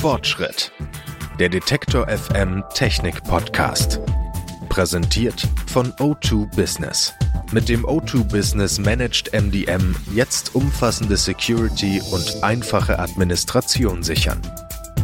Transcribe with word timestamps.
Fortschritt. 0.00 0.72
Der 1.38 1.50
Detektor 1.50 2.08
FM 2.08 2.64
Technik 2.72 3.22
Podcast. 3.22 4.00
Präsentiert 4.70 5.46
von 5.66 5.92
O2 5.92 6.46
Business. 6.56 7.12
Mit 7.52 7.68
dem 7.68 7.84
O2 7.84 8.24
Business 8.24 8.78
Managed 8.78 9.34
MDM 9.34 9.94
jetzt 10.14 10.54
umfassende 10.54 11.18
Security 11.18 12.00
und 12.12 12.42
einfache 12.42 12.98
Administration 12.98 14.02
sichern. 14.02 14.40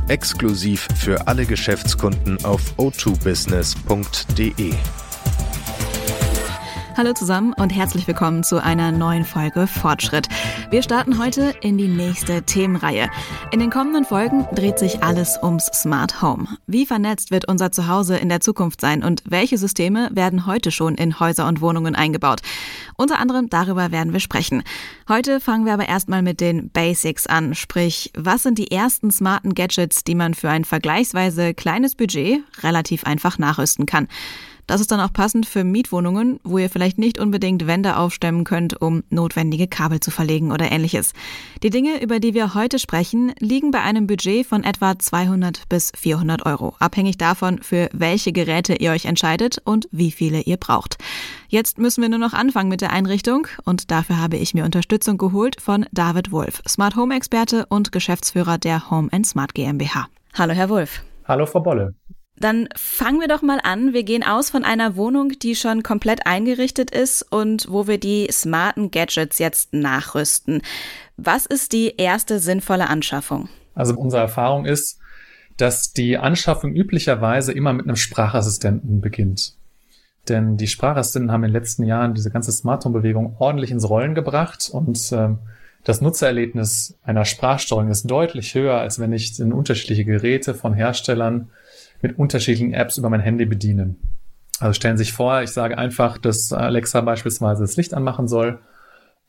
Exklusiv 0.09 0.89
für 0.97 1.29
alle 1.29 1.45
Geschäftskunden 1.45 2.43
auf 2.47 2.63
o2business.de. 2.79 4.73
Hallo 6.97 7.13
zusammen 7.13 7.53
und 7.53 7.69
herzlich 7.69 8.07
willkommen 8.07 8.43
zu 8.43 8.63
einer 8.63 8.91
neuen 8.91 9.27
Folge 9.27 9.67
Fortschritt. 9.67 10.29
Wir 10.71 10.83
starten 10.83 11.19
heute 11.19 11.53
in 11.61 11.77
die 11.77 11.89
nächste 11.89 12.43
Themenreihe. 12.43 13.11
In 13.51 13.61
den 13.61 13.69
kommenden 13.69 14.07
Folgen 14.07 14.47
dreht 14.55 14.79
sich 14.79 15.03
alles 15.03 15.39
ums 15.43 15.67
Smart 15.67 16.23
Home. 16.23 16.49
Wie 16.67 16.87
vernetzt 16.87 17.31
wird 17.31 17.49
unser 17.49 17.71
Zuhause 17.71 18.17
in 18.17 18.31
der 18.31 18.41
Zukunft 18.41 18.81
sein 18.81 19.05
und 19.05 19.23
welche 19.27 19.59
Systeme 19.59 20.09
werden 20.15 20.47
heute 20.47 20.71
schon 20.71 20.95
in 20.95 21.21
Häuser 21.21 21.47
und 21.47 21.61
Wohnungen 21.61 21.95
eingebaut? 21.95 22.41
Unter 22.97 23.19
anderem 23.19 23.51
darüber 23.51 23.93
werden 23.93 24.15
wir 24.15 24.21
sprechen. 24.21 24.63
Heute 25.07 25.39
fangen 25.39 25.67
wir 25.67 25.75
aber 25.75 25.87
erstmal 25.87 26.23
mit 26.23 26.41
den 26.41 26.71
Basics 26.71 27.27
an, 27.27 27.55
sprich, 27.55 28.11
was 28.17 28.43
sind 28.43 28.57
die 28.57 28.71
ersten 28.71 29.11
smarten 29.11 29.53
Gadgets, 29.53 30.03
die 30.03 30.15
man 30.15 30.33
für 30.33 30.49
ein 30.49 30.65
vergleichsweise 30.65 31.53
kleines 31.53 31.95
Budget 31.95 32.43
relativ 32.63 33.05
einfach 33.05 33.37
nachrüsten 33.39 33.85
kann. 33.85 34.09
Das 34.67 34.81
ist 34.81 34.91
dann 34.91 35.01
auch 35.01 35.13
passend 35.13 35.47
für 35.47 35.63
Mietwohnungen, 35.63 36.41
wo 36.43 36.59
ihr 36.59 36.69
vielleicht 36.69 36.99
nicht 36.99 37.19
unbedingt 37.19 37.67
Wände 37.67 37.97
aufstemmen 37.97 38.45
könnt, 38.45 38.81
um 38.81 39.05
notwendige 39.11 39.69
Kabel 39.69 40.01
zu 40.01 40.11
verlegen 40.11 40.51
oder 40.51 40.71
ähnliches. 40.71 41.13
Die 41.63 41.71
Dinge, 41.71 42.03
über 42.03 42.19
die 42.19 42.35
wir 42.35 42.55
heute 42.55 42.79
sprechen, 42.79 43.33
liegen 43.39 43.71
bei 43.71 43.81
einem 43.81 44.07
Budget 44.07 44.47
von 44.47 44.65
etwa 44.65 44.99
200 44.99 45.69
bis 45.69 45.93
400 45.97 46.45
Euro, 46.47 46.75
abhängig 46.81 47.17
davon, 47.17 47.63
für 47.63 47.89
welche 47.93 48.33
Geräte 48.33 48.75
ihr 48.75 48.91
euch 48.91 49.05
entscheidet 49.05 49.59
und 49.65 49.89
wie 49.93 50.11
viele 50.11 50.41
ihr 50.41 50.57
braucht. 50.57 50.99
Jetzt 51.49 51.79
müssen 51.79 52.03
wir 52.03 52.09
nur 52.09 52.19
noch 52.19 52.33
anfangen 52.33 52.69
mit 52.69 52.81
der 52.81 52.93
Einrichtung 52.93 53.47
und 53.65 53.91
dafür 53.93 54.19
habe 54.19 54.37
ich 54.37 54.53
mir 54.53 54.65
Unterstützung 54.65 55.17
geholt 55.17 55.61
von 55.61 55.87
David 55.93 56.33
Wolf, 56.33 56.63
Smart 56.67 56.97
Home 56.97 57.15
Experte 57.15 57.67
und 57.67 57.93
Geschäftsführer 57.93 58.59
der 58.59 58.91
Home 58.91 59.09
Smart 59.25 59.55
GmbH. 59.55 60.09
Hallo, 60.35 60.53
Herr 60.53 60.69
Wolf. 60.69 61.03
Hallo, 61.25 61.47
Frau 61.47 61.61
Bolle. 61.61 61.95
Dann 62.39 62.69
fangen 62.77 63.21
wir 63.21 63.29
doch 63.29 63.43
mal 63.43 63.61
an. 63.63 63.93
Wir 63.93 64.03
gehen 64.03 64.23
aus 64.23 64.51
von 64.51 64.65
einer 64.65 64.97
Wohnung, 64.97 65.31
die 65.41 65.57
schon 65.57 65.83
komplett 65.83 66.27
eingerichtet 66.27 66.91
ist 66.91 67.23
und 67.23 67.67
wo 67.71 67.87
wir 67.87 67.99
die 67.99 68.29
smarten 68.31 68.91
Gadgets 68.91 69.39
jetzt 69.39 69.73
nachrüsten. 69.73 70.61
Was 71.17 71.47
ist 71.47 71.73
die 71.73 71.95
erste 71.97 72.39
sinnvolle 72.39 72.89
Anschaffung? 72.89 73.49
Also 73.75 73.95
unsere 73.95 74.23
Erfahrung 74.23 74.67
ist, 74.67 74.99
dass 75.57 75.93
die 75.93 76.19
Anschaffung 76.19 76.75
üblicherweise 76.75 77.53
immer 77.53 77.73
mit 77.73 77.87
einem 77.87 77.97
Sprachassistenten 77.97 79.01
beginnt. 79.01 79.55
Denn 80.29 80.57
die 80.57 80.67
Sprachassistenten 80.67 81.33
haben 81.33 81.45
in 81.45 81.53
den 81.53 81.61
letzten 81.61 81.85
Jahren 81.85 82.15
diese 82.15 82.31
ganze 82.31 82.53
Smart 82.53 82.85
Home 82.85 82.99
Bewegung 82.99 83.37
ordentlich 83.39 83.71
ins 83.71 83.89
Rollen 83.89 84.15
gebracht 84.15 84.69
und 84.71 85.13
äh, 85.13 85.31
das 85.85 86.01
Nutzererlebnis 86.01 86.99
einer 87.05 87.25
Sprachsteuerung 87.25 87.91
ist 87.91 88.11
deutlich 88.11 88.57
höher, 88.57 88.79
als 88.79 88.99
wenn 88.99 89.13
ich 89.13 89.39
in 89.39 89.53
unterschiedliche 89.53 90.05
Geräte 90.05 90.53
von 90.53 90.75
Herstellern 90.75 91.51
mit 92.03 92.19
unterschiedlichen 92.19 92.75
Apps 92.75 92.99
über 92.99 93.11
mein 93.11 93.21
Handy 93.21 93.45
bedienen. 93.45 93.97
Also 94.59 94.73
stellen 94.73 94.97
Sie 94.97 95.05
sich 95.05 95.13
vor, 95.13 95.43
ich 95.43 95.51
sage 95.51 95.77
einfach, 95.77 96.19
dass 96.19 96.53
Alexa 96.53 97.01
beispielsweise 97.03 97.63
das 97.63 97.77
Licht 97.77 97.95
anmachen 97.95 98.29
soll. 98.29 98.59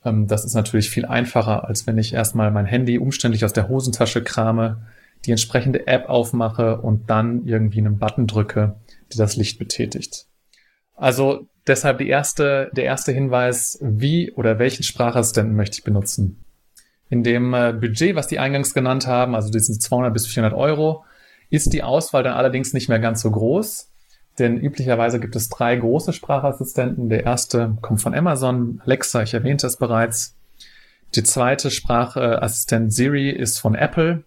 Ähm, 0.06 0.28
das 0.28 0.46
ist 0.46 0.54
natürlich 0.54 0.90
viel 0.90 1.06
einfacher, 1.06 1.68
als 1.68 1.86
wenn 1.88 1.98
ich 1.98 2.14
erstmal 2.14 2.52
mein 2.52 2.66
Handy 2.66 2.98
umständlich 2.98 3.44
aus 3.44 3.54
der 3.54 3.68
Hosentasche 3.68 4.24
krame, 4.24 4.82
die 5.26 5.32
entsprechende 5.32 5.88
App 5.88 6.08
aufmache 6.10 6.82
und 6.82 7.10
dann 7.10 7.46
irgendwie 7.46 7.80
einen 7.80 8.00
Button 8.00 8.28
drücke, 8.28 8.76
der 9.12 9.18
das 9.18 9.36
Licht 9.36 9.60
betätigt. 9.60 10.28
Also 10.96 11.48
deshalb 11.68 12.00
die 12.00 12.08
erste, 12.08 12.72
der 12.74 12.86
erste 12.86 13.12
Hinweis, 13.12 13.78
wie 13.82 14.32
oder 14.32 14.60
welchen 14.60 14.84
Sprachassistenten 14.84 15.56
möchte 15.56 15.80
ich 15.80 15.84
benutzen. 15.84 16.44
In 17.10 17.24
dem 17.24 17.54
äh, 17.54 17.74
Budget, 17.74 18.16
was 18.16 18.28
die 18.28 18.40
eingangs 18.40 18.74
genannt 18.74 19.08
haben, 19.08 19.36
also 19.36 19.50
diesen 19.50 19.80
200 19.80 20.14
bis 20.14 20.28
400 20.28 20.58
Euro, 20.58 21.06
ist 21.50 21.74
die 21.74 21.84
Auswahl 21.84 22.24
dann 22.24 22.34
allerdings 22.34 22.74
nicht 22.74 22.90
mehr 22.90 23.00
ganz 23.00 23.22
so 23.22 23.32
groß, 23.32 23.90
denn 24.40 24.58
üblicherweise 24.58 25.20
gibt 25.20 25.36
es 25.36 25.50
drei 25.50 25.76
große 25.76 26.14
Sprachassistenten. 26.14 27.10
Der 27.10 27.24
erste 27.24 27.78
kommt 27.82 28.02
von 28.02 28.14
Amazon, 28.14 28.82
Alexa, 28.86 29.24
ich 29.24 29.34
erwähnte 29.34 29.68
es 29.68 29.78
bereits. 29.78 30.36
Die 31.16 31.24
zweite 31.24 31.72
Sprachassistent 31.72 32.94
Siri 32.94 33.30
ist 33.30 33.60
von 33.60 33.76
Apple 33.76 34.24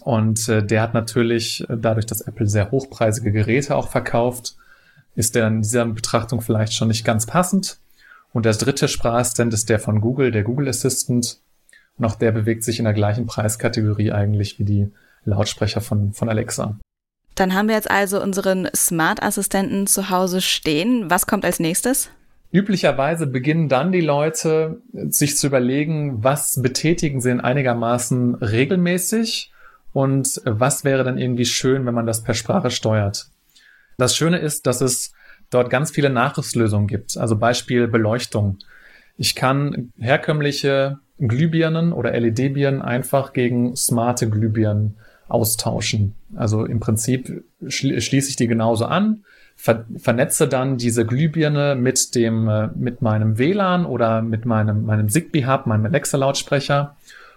und 0.00 0.48
äh, 0.48 0.64
der 0.64 0.82
hat 0.82 0.94
natürlich 0.94 1.68
äh, 1.68 1.76
dadurch, 1.76 2.06
dass 2.06 2.22
Apple 2.22 2.46
sehr 2.46 2.70
hochpreisige 2.70 3.32
Geräte 3.32 3.76
auch 3.76 3.88
verkauft, 3.88 4.56
ist 5.14 5.34
der 5.34 5.46
in 5.46 5.62
dieser 5.62 5.84
Betrachtung 5.86 6.40
vielleicht 6.40 6.72
schon 6.72 6.88
nicht 6.88 7.04
ganz 7.04 7.26
passend. 7.26 7.78
Und 8.32 8.46
der 8.46 8.54
dritte 8.54 8.88
Sprachassistent 8.88 9.54
ist 9.54 9.68
der 9.68 9.78
von 9.78 10.00
Google, 10.00 10.32
der 10.32 10.42
Google 10.42 10.68
Assistant. 10.68 11.38
Und 11.96 12.04
auch 12.04 12.16
der 12.16 12.32
bewegt 12.32 12.64
sich 12.64 12.80
in 12.80 12.84
der 12.84 12.94
gleichen 12.94 13.26
Preiskategorie 13.26 14.10
eigentlich 14.10 14.58
wie 14.58 14.64
die 14.64 14.90
Lautsprecher 15.24 15.80
von, 15.80 16.12
von 16.12 16.28
Alexa. 16.28 16.78
Dann 17.34 17.54
haben 17.54 17.68
wir 17.68 17.74
jetzt 17.74 17.90
also 17.90 18.22
unseren 18.22 18.68
Smart-Assistenten 18.74 19.86
zu 19.86 20.10
Hause 20.10 20.40
stehen. 20.40 21.10
Was 21.10 21.26
kommt 21.26 21.44
als 21.44 21.58
nächstes? 21.58 22.10
Üblicherweise 22.52 23.26
beginnen 23.26 23.68
dann 23.68 23.90
die 23.90 24.00
Leute 24.00 24.80
sich 24.92 25.36
zu 25.36 25.48
überlegen, 25.48 26.22
was 26.22 26.62
betätigen 26.62 27.20
sie 27.20 27.30
in 27.30 27.40
einigermaßen 27.40 28.36
regelmäßig 28.36 29.50
und 29.92 30.40
was 30.44 30.84
wäre 30.84 31.02
dann 31.02 31.18
irgendwie 31.18 31.46
schön, 31.46 31.84
wenn 31.86 31.94
man 31.94 32.06
das 32.06 32.22
per 32.22 32.34
Sprache 32.34 32.70
steuert. 32.70 33.26
Das 33.98 34.14
Schöne 34.16 34.38
ist, 34.38 34.66
dass 34.66 34.80
es 34.80 35.12
dort 35.50 35.70
ganz 35.70 35.90
viele 35.90 36.10
Nachrüstlösungen 36.10 36.86
gibt. 36.86 37.16
Also 37.16 37.36
Beispiel 37.36 37.88
Beleuchtung. 37.88 38.58
Ich 39.16 39.34
kann 39.34 39.92
herkömmliche 39.98 40.98
Glühbirnen 41.18 41.92
oder 41.92 42.12
LED-Birnen 42.12 42.82
einfach 42.82 43.32
gegen 43.32 43.76
smarte 43.76 44.28
Glühbirnen 44.28 44.96
austauschen. 45.28 46.14
Also 46.34 46.64
im 46.64 46.80
Prinzip 46.80 47.44
schli 47.66 48.00
schließe 48.00 48.30
ich 48.30 48.36
die 48.36 48.46
genauso 48.46 48.86
an, 48.86 49.24
ver 49.56 49.84
vernetze 49.96 50.48
dann 50.48 50.76
diese 50.76 51.06
Glühbirne 51.06 51.74
mit 51.76 52.14
dem, 52.14 52.48
äh, 52.48 52.68
mit 52.74 53.02
meinem 53.02 53.38
WLAN 53.38 53.86
oder 53.86 54.22
mit 54.22 54.44
meinem, 54.44 54.84
meinem 54.84 55.08
Zigbee-Hub, 55.08 55.66
meinem 55.66 55.86
Alexa-Lautsprecher. 55.86 56.96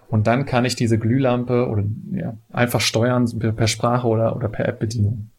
Und 0.10 0.28
dann 0.28 0.46
kann 0.46 0.66
ich 0.66 0.76
diese 0.76 0.98
Glühlampe 0.98 1.68
oder 1.68 1.84
ja, 2.12 2.38
einfach 2.52 2.82
steuern 2.82 3.28
per 3.56 3.68
Sprache 3.68 4.08
oder, 4.08 4.36
oder 4.36 4.48
per 4.48 4.68
App-Bedienung. 4.68 5.30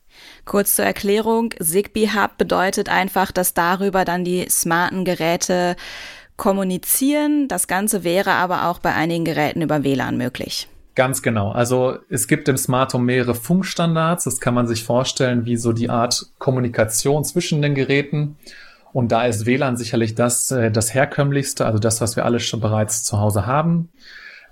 Kurz 0.45 0.77
zur 0.77 0.85
Erklärung, 0.85 1.55
Zigbee 1.61 2.09
Hub 2.09 2.37
bedeutet 2.39 2.89
einfach, 2.89 3.33
dass 3.33 3.55
darüber 3.55 4.05
dann 4.05 4.25
die 4.25 4.47
smarten 4.49 5.05
Geräte 5.05 5.77
kommunizieren. 6.37 7.49
Das 7.49 7.67
Ganze 7.67 8.05
wäre 8.05 8.33
aber 8.33 8.69
auch 8.69 8.79
bei 8.79 8.95
einigen 8.95 9.25
Geräten 9.25 9.63
über 9.63 9.85
WLAN 9.85 10.17
möglich. 10.17 10.69
Ganz 10.99 11.23
genau. 11.23 11.53
Also 11.53 11.99
es 12.09 12.27
gibt 12.27 12.49
im 12.49 12.57
Smart 12.57 12.93
Home 12.93 13.05
mehrere 13.05 13.37
Funkstandards. 13.37 14.25
Das 14.25 14.41
kann 14.41 14.53
man 14.53 14.67
sich 14.67 14.83
vorstellen 14.83 15.45
wie 15.45 15.57
so 15.57 15.73
die 15.73 15.91
Art 15.91 16.27
Kommunikation 16.41 17.23
zwischen 17.23 17.63
den 17.63 17.77
Geräten. 17.77 18.37
Und 18.93 19.13
da 19.13 19.25
ist 19.25 19.47
WLAN 19.47 19.77
sicherlich 19.77 20.17
das, 20.17 20.51
äh, 20.51 20.73
das 20.73 20.95
herkömmlichste, 20.95 21.65
also 21.67 21.79
das, 21.79 22.01
was 22.01 22.17
wir 22.17 22.25
alle 22.25 22.41
schon 22.41 22.59
bereits 22.59 23.05
zu 23.05 23.21
Hause 23.21 23.47
haben. 23.47 23.91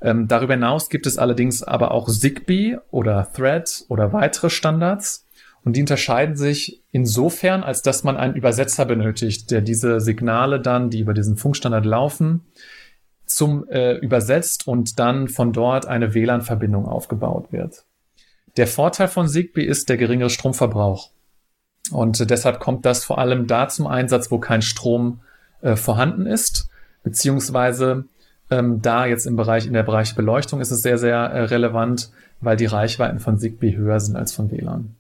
Ähm, 0.01 0.29
darüber 0.29 0.55
hinaus 0.55 0.89
gibt 0.89 1.09
es 1.09 1.19
allerdings 1.19 1.65
aber 1.65 1.91
auch 1.91 2.09
Zigbee 2.09 2.79
oder 2.93 3.29
Thread 3.35 3.85
oder 3.89 4.13
weitere 4.13 4.49
Standards. 4.49 5.27
Und 5.65 5.75
die 5.75 5.81
unterscheiden 5.81 6.37
sich 6.37 6.81
insofern, 6.93 7.65
als 7.65 7.83
dass 7.83 8.05
man 8.05 8.17
einen 8.17 8.37
Übersetzer 8.37 8.85
benötigt, 8.85 9.51
der 9.51 9.63
diese 9.63 9.99
Signale 9.99 10.61
dann, 10.61 10.91
die 10.91 11.01
über 11.01 11.13
diesen 11.13 11.37
Funkstandard 11.37 11.85
laufen, 11.85 12.43
zum 13.27 13.69
äh, 13.69 13.95
übersetzt 13.95 14.67
und 14.67 14.99
dann 14.99 15.29
von 15.29 15.53
dort 15.53 15.87
eine 15.87 16.15
WLAN-Verbindung 16.15 16.87
aufgebaut 16.87 17.53
wird. 17.53 17.85
Der 18.57 18.67
Vorteil 18.67 19.09
von 19.09 19.29
Zigbee 19.29 19.65
ist 19.65 19.89
der 19.89 19.97
geringere 19.97 20.31
Stromverbrauch. 20.31 21.11
Und 21.91 22.21
äh, 22.21 22.27
deshalb 22.27 22.61
kommt 22.61 22.87
das 22.87 23.05
vor 23.05 23.19
allem 23.19 23.47
da 23.47 23.69
zum 23.69 23.87
Einsatz, 23.87 24.31
wo 24.31 24.39
kein 24.39 24.63
Strom 24.63 25.21
äh, 25.61 25.77
vorhanden 25.77 26.27
ist, 26.27 26.69
beziehungsweise 27.03 28.05
ähm, 28.51 28.81
da 28.81 29.07
jetzt 29.07 29.27
im 29.27 29.37
Bereich, 29.37 29.67
in 29.67 29.73
der 29.73 29.83
Bereich 29.83 30.15
Beleuchtung 30.15 30.61
ist 30.61 30.71
es 30.71 30.83
sehr, 30.83 30.99
sehr 30.99 31.17
äh, 31.17 31.43
relevant, 31.45 32.11
weil 32.41 32.57
die 32.57 32.67
Reichweiten 32.67 33.19
von 33.19 33.39
Zigbee 33.39 33.77
höher 33.77 34.01
sind 34.01 34.17
als 34.17 34.33
von 34.33 34.51
WLAN. 34.51 34.95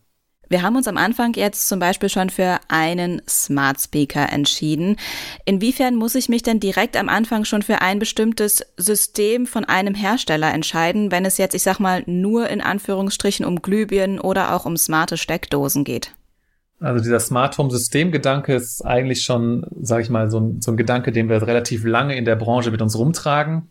Wir 0.48 0.62
haben 0.62 0.76
uns 0.76 0.86
am 0.86 0.96
Anfang 0.96 1.34
jetzt 1.34 1.68
zum 1.68 1.80
Beispiel 1.80 2.08
schon 2.08 2.30
für 2.30 2.60
einen 2.68 3.20
Smart 3.28 3.80
Speaker 3.80 4.32
entschieden. 4.32 4.96
Inwiefern 5.44 5.96
muss 5.96 6.14
ich 6.14 6.28
mich 6.28 6.42
denn 6.42 6.60
direkt 6.60 6.96
am 6.96 7.08
Anfang 7.08 7.44
schon 7.44 7.62
für 7.62 7.80
ein 7.80 7.98
bestimmtes 7.98 8.64
System 8.76 9.46
von 9.46 9.64
einem 9.64 9.94
Hersteller 9.94 10.54
entscheiden, 10.54 11.10
wenn 11.10 11.24
es 11.24 11.38
jetzt, 11.38 11.54
ich 11.54 11.62
sag 11.62 11.80
mal, 11.80 12.04
nur 12.06 12.48
in 12.48 12.60
Anführungsstrichen 12.60 13.44
um 13.44 13.60
Glühbirnen 13.60 14.20
oder 14.20 14.54
auch 14.54 14.66
um 14.66 14.76
smarte 14.76 15.16
Steckdosen 15.16 15.82
geht? 15.82 16.12
Also 16.78 17.02
dieser 17.02 17.20
Smart 17.20 17.56
Home 17.58 17.70
Systemgedanke 17.70 18.54
ist 18.54 18.84
eigentlich 18.84 19.24
schon, 19.24 19.66
sage 19.80 20.02
ich 20.02 20.10
mal, 20.10 20.30
so 20.30 20.38
ein, 20.38 20.60
so 20.60 20.72
ein 20.72 20.76
Gedanke, 20.76 21.10
den 21.10 21.28
wir 21.28 21.42
relativ 21.42 21.84
lange 21.84 22.16
in 22.16 22.26
der 22.26 22.36
Branche 22.36 22.70
mit 22.70 22.82
uns 22.82 22.96
rumtragen. 22.98 23.70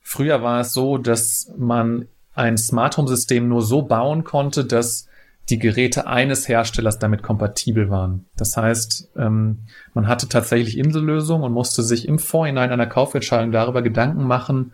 Früher 0.00 0.42
war 0.42 0.60
es 0.60 0.72
so, 0.72 0.96
dass 0.96 1.52
man 1.58 2.06
ein 2.34 2.56
Smart 2.56 2.96
Home 2.96 3.08
System 3.08 3.48
nur 3.48 3.62
so 3.62 3.82
bauen 3.82 4.22
konnte, 4.22 4.64
dass 4.64 5.08
die 5.48 5.58
Geräte 5.58 6.06
eines 6.06 6.48
Herstellers 6.48 6.98
damit 6.98 7.22
kompatibel 7.22 7.88
waren. 7.88 8.26
Das 8.36 8.56
heißt, 8.56 9.12
ähm, 9.16 9.60
man 9.94 10.08
hatte 10.08 10.28
tatsächlich 10.28 10.76
Insellösungen 10.76 11.44
und 11.44 11.52
musste 11.52 11.82
sich 11.82 12.08
im 12.08 12.18
Vorhinein 12.18 12.70
einer 12.70 12.86
Kaufentscheidung 12.86 13.52
darüber 13.52 13.82
Gedanken 13.82 14.24
machen, 14.24 14.72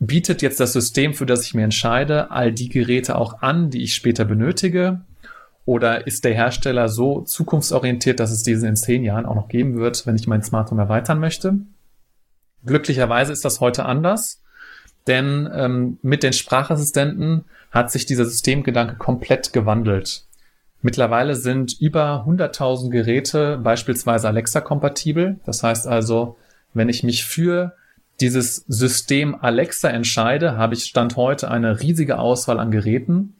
bietet 0.00 0.42
jetzt 0.42 0.60
das 0.60 0.72
System, 0.72 1.14
für 1.14 1.26
das 1.26 1.44
ich 1.44 1.54
mir 1.54 1.64
entscheide, 1.64 2.30
all 2.30 2.52
die 2.52 2.68
Geräte 2.68 3.16
auch 3.16 3.42
an, 3.42 3.70
die 3.70 3.82
ich 3.82 3.94
später 3.94 4.24
benötige? 4.24 5.02
Oder 5.66 6.06
ist 6.06 6.24
der 6.24 6.34
Hersteller 6.34 6.88
so 6.88 7.22
zukunftsorientiert, 7.22 8.20
dass 8.20 8.30
es 8.30 8.42
diesen 8.42 8.68
in 8.68 8.76
zehn 8.76 9.02
Jahren 9.02 9.24
auch 9.24 9.34
noch 9.34 9.48
geben 9.48 9.76
wird, 9.76 10.06
wenn 10.06 10.16
ich 10.16 10.26
mein 10.26 10.42
Smart 10.42 10.70
Home 10.70 10.82
erweitern 10.82 11.20
möchte? 11.20 11.58
Glücklicherweise 12.66 13.32
ist 13.32 13.44
das 13.44 13.60
heute 13.60 13.86
anders, 13.86 14.42
denn 15.06 15.48
ähm, 15.52 15.98
mit 16.02 16.22
den 16.22 16.32
Sprachassistenten 16.32 17.44
hat 17.70 17.90
sich 17.90 18.06
dieser 18.06 18.24
Systemgedanke 18.24 18.96
komplett 18.96 19.52
gewandelt. 19.52 20.24
Mittlerweile 20.80 21.34
sind 21.34 21.80
über 21.80 22.26
100.000 22.26 22.90
Geräte 22.90 23.58
beispielsweise 23.58 24.28
Alexa-kompatibel. 24.28 25.40
Das 25.46 25.62
heißt 25.62 25.86
also, 25.86 26.36
wenn 26.74 26.88
ich 26.88 27.02
mich 27.02 27.24
für 27.24 27.74
dieses 28.20 28.64
System 28.68 29.34
Alexa 29.34 29.88
entscheide, 29.88 30.56
habe 30.56 30.74
ich 30.74 30.84
Stand 30.84 31.16
heute 31.16 31.50
eine 31.50 31.80
riesige 31.80 32.18
Auswahl 32.18 32.60
an 32.60 32.70
Geräten 32.70 33.34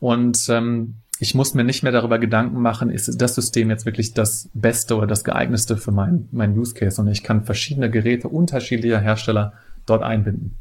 und 0.00 0.46
ähm, 0.48 0.94
ich 1.18 1.34
muss 1.34 1.54
mir 1.54 1.64
nicht 1.64 1.82
mehr 1.82 1.92
darüber 1.92 2.18
Gedanken 2.18 2.60
machen, 2.60 2.90
ist 2.90 3.20
das 3.20 3.34
System 3.34 3.70
jetzt 3.70 3.86
wirklich 3.86 4.12
das 4.12 4.50
Beste 4.52 4.96
oder 4.96 5.06
das 5.06 5.24
geeignetste 5.24 5.76
für 5.76 5.92
mein, 5.92 6.28
mein 6.30 6.56
Use 6.56 6.74
Case 6.74 7.00
und 7.00 7.08
ich 7.08 7.22
kann 7.22 7.44
verschiedene 7.44 7.90
Geräte 7.90 8.28
unterschiedlicher 8.28 9.00
Hersteller 9.00 9.54
dort 9.86 10.02
einbinden. 10.02 10.56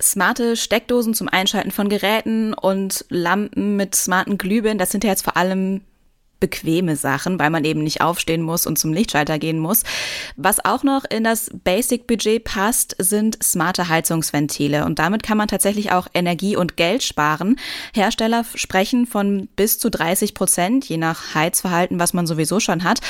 Smarte 0.00 0.56
Steckdosen 0.56 1.14
zum 1.14 1.28
Einschalten 1.28 1.70
von 1.70 1.88
Geräten 1.88 2.54
und 2.54 3.04
Lampen 3.08 3.76
mit 3.76 3.94
smarten 3.94 4.38
Glühbirnen, 4.38 4.78
das 4.78 4.90
sind 4.90 5.04
ja 5.04 5.10
jetzt 5.10 5.22
vor 5.24 5.36
allem 5.36 5.82
bequeme 6.40 6.96
Sachen, 6.96 7.38
weil 7.38 7.50
man 7.50 7.64
eben 7.64 7.82
nicht 7.82 8.00
aufstehen 8.00 8.42
muss 8.42 8.66
und 8.66 8.78
zum 8.78 8.92
Lichtschalter 8.92 9.38
gehen 9.38 9.58
muss. 9.58 9.82
Was 10.36 10.64
auch 10.64 10.82
noch 10.82 11.04
in 11.08 11.24
das 11.24 11.50
Basic-Budget 11.64 12.44
passt, 12.44 12.96
sind 12.98 13.42
smarte 13.42 13.88
Heizungsventile. 13.88 14.84
Und 14.84 14.98
damit 14.98 15.22
kann 15.22 15.38
man 15.38 15.48
tatsächlich 15.48 15.92
auch 15.92 16.08
Energie 16.14 16.56
und 16.56 16.76
Geld 16.76 17.02
sparen. 17.02 17.56
Hersteller 17.94 18.44
sprechen 18.54 19.06
von 19.06 19.48
bis 19.56 19.78
zu 19.78 19.90
30 19.90 20.34
Prozent, 20.34 20.88
je 20.88 20.98
nach 20.98 21.34
Heizverhalten, 21.34 21.98
was 21.98 22.12
man 22.12 22.26
sowieso 22.26 22.60
schon 22.60 22.84
hat. 22.84 23.00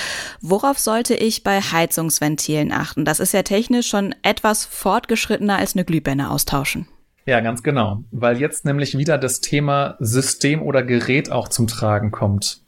Worauf 0.40 0.78
sollte 0.78 1.14
ich 1.14 1.43
bei 1.43 1.61
Heizungsventilen 1.61 2.73
achten? 2.73 3.05
Das 3.05 3.20
ist 3.20 3.32
ja 3.32 3.43
technisch 3.43 3.88
schon 3.88 4.14
etwas 4.23 4.64
fortgeschrittener 4.64 5.56
als 5.56 5.75
eine 5.75 5.84
Glühbirne 5.84 6.31
austauschen. 6.31 6.88
Ja, 7.26 7.40
ganz 7.40 7.64
genau, 7.64 8.05
weil 8.12 8.38
jetzt 8.38 8.64
nämlich 8.64 8.96
wieder 8.96 9.19
das 9.19 9.40
Thema 9.40 9.96
System 9.99 10.62
oder 10.62 10.84
Gerät 10.84 11.32
auch 11.32 11.49
zum 11.49 11.67
Tragen 11.67 12.12
kommt. 12.12 12.61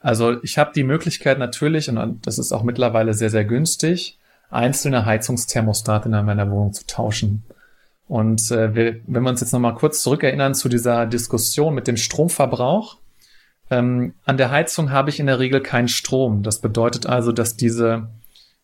Also 0.00 0.42
ich 0.42 0.58
habe 0.58 0.72
die 0.74 0.84
Möglichkeit 0.84 1.38
natürlich, 1.38 1.88
und 1.88 2.26
das 2.26 2.38
ist 2.38 2.52
auch 2.52 2.62
mittlerweile 2.62 3.14
sehr, 3.14 3.30
sehr 3.30 3.44
günstig, 3.44 4.18
einzelne 4.50 5.04
Heizungsthermostate 5.04 6.08
in 6.08 6.24
meiner 6.24 6.50
Wohnung 6.50 6.72
zu 6.72 6.86
tauschen. 6.86 7.44
Und 8.06 8.50
äh, 8.50 8.74
wir, 8.74 9.00
wenn 9.06 9.22
wir 9.22 9.30
uns 9.30 9.40
jetzt 9.40 9.52
nochmal 9.52 9.74
kurz 9.74 10.02
zurückerinnern 10.02 10.54
zu 10.54 10.68
dieser 10.68 11.04
Diskussion 11.06 11.74
mit 11.74 11.86
dem 11.86 11.98
Stromverbrauch, 11.98 12.96
ähm, 13.70 14.14
an 14.24 14.38
der 14.38 14.50
Heizung 14.50 14.90
habe 14.90 15.10
ich 15.10 15.20
in 15.20 15.26
der 15.26 15.38
Regel 15.38 15.60
keinen 15.60 15.88
Strom. 15.88 16.42
Das 16.42 16.60
bedeutet 16.60 17.04
also, 17.04 17.32
dass 17.32 17.56
diese, 17.56 18.08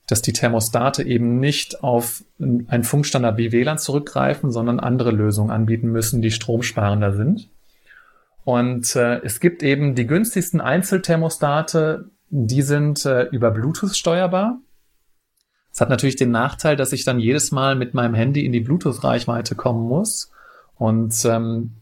dass 0.07 0.23
die 0.23 0.33
Thermostate 0.33 1.03
eben 1.03 1.41
nicht 1.41 1.83
auf 1.83 2.25
einen 2.39 2.85
Funkstandard 2.85 3.37
wie 3.37 3.53
WLAN 3.53 3.77
zurückgreifen, 3.77 4.51
sondern 4.51 4.81
andere 4.81 5.11
Lösungen 5.11 5.51
anbieten 5.51 5.89
müssen, 5.89 6.23
die 6.23 6.31
stromsparender 6.31 7.13
sind. 7.13 7.51
Und 8.45 8.95
äh, 8.95 9.21
es 9.23 9.41
gibt 9.41 9.63
eben 9.63 9.95
die 9.95 10.07
günstigsten 10.07 10.61
Einzelthermostate, 10.61 12.11
die 12.29 12.61
sind 12.63 13.07
äh, 13.07 13.23
über 13.25 13.51
Bluetooth 13.51 13.97
steuerbar. 13.97 14.61
Es 15.73 15.81
hat 15.81 15.89
natürlich 15.89 16.17
den 16.17 16.31
Nachteil, 16.31 16.77
dass 16.77 16.93
ich 16.93 17.05
dann 17.05 17.19
jedes 17.19 17.53
Mal 17.53 17.75
mit 17.75 17.95
meinem 17.95 18.13
Handy 18.15 18.45
in 18.45 18.53
die 18.53 18.61
Bluetooth-Reichweite 18.61 19.55
kommen 19.55 19.89
muss. 19.89 20.31
Und 20.77 21.25
ähm, 21.25 21.77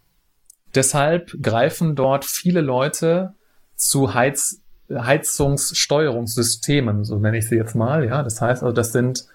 deshalb 0.75 1.43
greifen 1.43 1.97
dort 1.97 2.25
viele 2.25 2.61
Leute 2.61 3.35
zu 3.75 4.15
Heiz 4.15 4.61
Heizungssteuerungssystemen, 4.91 7.05
so 7.05 7.19
nenne 7.19 7.38
ich 7.38 7.49
sie 7.49 7.56
jetzt 7.56 7.75
mal. 7.75 8.05
Ja, 8.05 8.23
das 8.23 8.43
heißt 8.43 8.62
also, 8.62 8.75
das 8.75 8.93
sind 8.93 9.26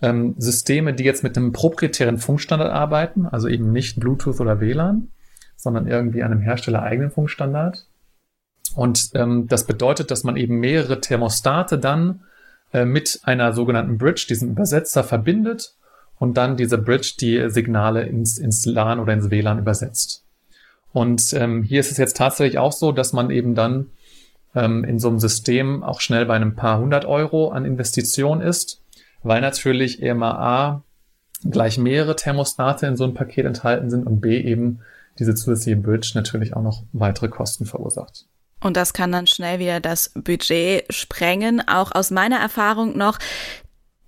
ähm, 0.00 0.34
Systeme, 0.38 0.94
die 0.94 1.04
jetzt 1.04 1.22
mit 1.22 1.36
einem 1.36 1.52
proprietären 1.52 2.16
Funkstandard 2.16 2.72
arbeiten, 2.72 3.26
also 3.26 3.48
eben 3.48 3.70
nicht 3.70 4.00
Bluetooth 4.00 4.40
oder 4.40 4.60
WLAN 4.60 5.10
sondern 5.56 5.86
irgendwie 5.86 6.22
einem 6.22 6.40
herstellereigenen 6.40 7.10
Funkstandard. 7.10 7.86
Und 8.74 9.10
ähm, 9.14 9.46
das 9.48 9.66
bedeutet, 9.66 10.10
dass 10.10 10.24
man 10.24 10.36
eben 10.36 10.58
mehrere 10.58 11.00
Thermostate 11.00 11.78
dann 11.78 12.22
äh, 12.72 12.84
mit 12.84 13.20
einer 13.24 13.52
sogenannten 13.52 13.98
Bridge, 13.98 14.26
diesem 14.28 14.50
Übersetzer, 14.50 15.04
verbindet 15.04 15.74
und 16.18 16.36
dann 16.36 16.56
diese 16.56 16.78
Bridge 16.78 17.14
die 17.20 17.50
Signale 17.50 18.02
ins, 18.04 18.38
ins 18.38 18.66
LAN 18.66 18.98
oder 18.98 19.12
ins 19.12 19.30
WLAN 19.30 19.58
übersetzt. 19.58 20.24
Und 20.92 21.32
ähm, 21.34 21.62
hier 21.62 21.80
ist 21.80 21.90
es 21.90 21.98
jetzt 21.98 22.16
tatsächlich 22.16 22.58
auch 22.58 22.72
so, 22.72 22.92
dass 22.92 23.12
man 23.12 23.30
eben 23.30 23.54
dann 23.54 23.90
ähm, 24.54 24.84
in 24.84 24.98
so 24.98 25.08
einem 25.08 25.18
System 25.18 25.82
auch 25.82 26.00
schnell 26.00 26.26
bei 26.26 26.34
einem 26.34 26.54
paar 26.54 26.78
hundert 26.78 27.04
Euro 27.04 27.50
an 27.50 27.64
Investition 27.64 28.40
ist, 28.40 28.80
weil 29.22 29.40
natürlich 29.40 30.02
EMA 30.02 30.30
A 30.30 30.82
gleich 31.44 31.78
mehrere 31.78 32.16
Thermostate 32.16 32.86
in 32.86 32.96
so 32.96 33.04
einem 33.04 33.14
Paket 33.14 33.44
enthalten 33.44 33.90
sind 33.90 34.06
und 34.06 34.20
B 34.20 34.40
eben 34.40 34.80
diese 35.18 35.34
zusätzliche 35.34 35.76
Bridge 35.76 36.12
natürlich 36.14 36.54
auch 36.54 36.62
noch 36.62 36.84
weitere 36.92 37.28
Kosten 37.28 37.66
verursacht. 37.66 38.26
Und 38.60 38.76
das 38.76 38.94
kann 38.94 39.12
dann 39.12 39.26
schnell 39.26 39.58
wieder 39.58 39.80
das 39.80 40.10
Budget 40.14 40.92
sprengen. 40.92 41.66
Auch 41.68 41.92
aus 41.92 42.10
meiner 42.10 42.38
Erfahrung 42.38 42.96
noch, 42.96 43.18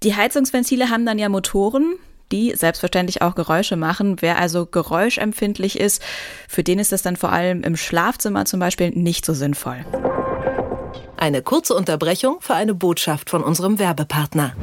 die 0.02 0.16
Heizungsventile 0.16 0.88
haben 0.88 1.04
dann 1.04 1.18
ja 1.18 1.28
Motoren, 1.28 1.96
die 2.32 2.54
selbstverständlich 2.56 3.22
auch 3.22 3.34
Geräusche 3.34 3.76
machen. 3.76 4.16
Wer 4.20 4.38
also 4.38 4.66
geräuschempfindlich 4.66 5.78
ist, 5.78 6.02
für 6.48 6.62
den 6.62 6.78
ist 6.78 6.92
das 6.92 7.02
dann 7.02 7.16
vor 7.16 7.32
allem 7.32 7.62
im 7.62 7.76
Schlafzimmer 7.76 8.46
zum 8.46 8.60
Beispiel 8.60 8.90
nicht 8.90 9.24
so 9.24 9.34
sinnvoll. 9.34 9.84
Eine 11.16 11.42
kurze 11.42 11.74
Unterbrechung 11.74 12.38
für 12.40 12.54
eine 12.54 12.74
Botschaft 12.74 13.30
von 13.30 13.42
unserem 13.42 13.78
Werbepartner. 13.78 14.54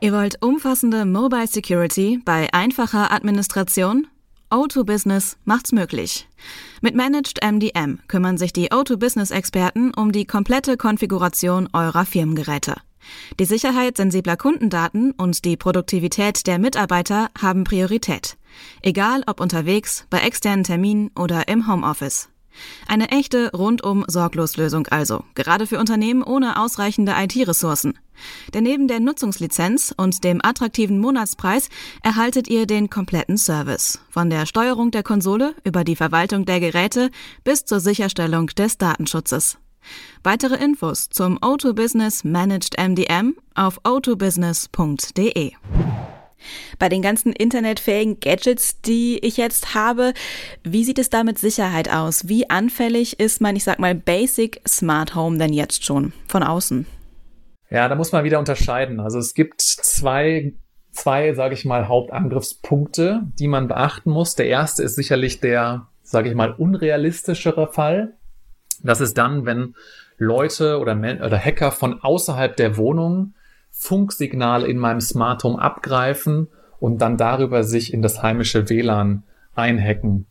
Ihr 0.00 0.12
wollt 0.12 0.42
umfassende 0.42 1.04
Mobile 1.04 1.46
Security 1.46 2.20
bei 2.24 2.52
einfacher 2.52 3.12
Administration? 3.12 4.06
O2 4.50 4.84
Business 4.84 5.36
macht's 5.44 5.72
möglich. 5.72 6.28
Mit 6.80 6.94
Managed 6.94 7.42
MDM 7.42 7.98
kümmern 8.06 8.38
sich 8.38 8.52
die 8.52 8.70
O2 8.70 8.96
Business 8.96 9.30
Experten 9.30 9.92
um 9.94 10.12
die 10.12 10.24
komplette 10.24 10.76
Konfiguration 10.76 11.68
eurer 11.72 12.06
Firmengeräte. 12.06 12.76
Die 13.38 13.44
Sicherheit 13.44 13.96
sensibler 13.96 14.36
Kundendaten 14.36 15.12
und 15.12 15.44
die 15.44 15.56
Produktivität 15.56 16.46
der 16.46 16.58
Mitarbeiter 16.58 17.30
haben 17.40 17.64
Priorität. 17.64 18.36
Egal 18.82 19.22
ob 19.26 19.40
unterwegs, 19.40 20.06
bei 20.10 20.18
externen 20.18 20.64
Terminen 20.64 21.10
oder 21.16 21.48
im 21.48 21.66
Homeoffice. 21.66 22.28
Eine 22.86 23.10
echte 23.10 23.50
rundum 23.52 24.04
sorglos 24.06 24.56
Lösung 24.56 24.86
also, 24.88 25.24
gerade 25.34 25.66
für 25.66 25.78
Unternehmen 25.78 26.22
ohne 26.22 26.60
ausreichende 26.60 27.14
IT-Ressourcen. 27.16 27.98
Denn 28.54 28.64
neben 28.64 28.88
der 28.88 29.00
Nutzungslizenz 29.00 29.94
und 29.96 30.24
dem 30.24 30.40
attraktiven 30.42 30.98
Monatspreis 30.98 31.68
erhaltet 32.02 32.48
ihr 32.48 32.66
den 32.66 32.88
kompletten 32.90 33.36
Service. 33.36 34.00
Von 34.10 34.30
der 34.30 34.46
Steuerung 34.46 34.90
der 34.90 35.02
Konsole 35.02 35.54
über 35.64 35.84
die 35.84 35.96
Verwaltung 35.96 36.44
der 36.44 36.60
Geräte 36.60 37.10
bis 37.44 37.64
zur 37.64 37.80
Sicherstellung 37.80 38.46
des 38.48 38.78
Datenschutzes. 38.78 39.58
Weitere 40.22 40.56
Infos 40.56 41.08
zum 41.10 41.38
O2 41.38 41.72
Business 41.72 42.24
Managed 42.24 42.76
MDM 42.78 43.36
auf 43.54 43.80
o2business.de. 43.84 45.52
Bei 46.78 46.88
den 46.88 47.02
ganzen 47.02 47.32
internetfähigen 47.32 48.20
Gadgets, 48.20 48.80
die 48.80 49.18
ich 49.18 49.36
jetzt 49.36 49.74
habe, 49.74 50.12
wie 50.62 50.84
sieht 50.84 50.98
es 50.98 51.10
da 51.10 51.24
mit 51.24 51.38
Sicherheit 51.38 51.90
aus? 51.90 52.28
Wie 52.28 52.50
anfällig 52.50 53.20
ist 53.20 53.40
mein, 53.40 53.56
ich 53.56 53.64
sag 53.64 53.78
mal, 53.78 53.94
Basic 53.94 54.60
Smart 54.66 55.14
Home 55.14 55.38
denn 55.38 55.52
jetzt 55.52 55.84
schon 55.84 56.12
von 56.28 56.42
außen? 56.42 56.86
Ja, 57.70 57.88
da 57.88 57.94
muss 57.94 58.12
man 58.12 58.24
wieder 58.24 58.38
unterscheiden. 58.38 59.00
Also 59.00 59.18
es 59.18 59.34
gibt 59.34 59.60
zwei, 59.60 60.54
zwei, 60.92 61.34
sage 61.34 61.54
ich 61.54 61.64
mal, 61.64 61.88
Hauptangriffspunkte, 61.88 63.22
die 63.38 63.48
man 63.48 63.68
beachten 63.68 64.10
muss. 64.10 64.34
Der 64.34 64.46
erste 64.46 64.82
ist 64.82 64.94
sicherlich 64.94 65.40
der, 65.40 65.88
sage 66.02 66.28
ich 66.28 66.34
mal, 66.34 66.52
unrealistischere 66.52 67.72
Fall. 67.72 68.16
Das 68.82 69.00
ist 69.00 69.18
dann, 69.18 69.46
wenn 69.46 69.74
Leute 70.18 70.78
oder, 70.78 70.96
oder 70.96 71.38
Hacker 71.38 71.72
von 71.72 72.00
außerhalb 72.00 72.56
der 72.56 72.76
Wohnung 72.76 73.34
Funksignale 73.78 74.66
in 74.66 74.78
meinem 74.78 75.00
Smart 75.00 75.44
Home 75.44 75.60
abgreifen 75.60 76.48
und 76.80 76.98
dann 76.98 77.16
darüber 77.16 77.62
sich 77.62 77.92
in 77.92 78.02
das 78.02 78.22
heimische 78.22 78.68
WLAN 78.68 79.22
einhacken. 79.54 80.26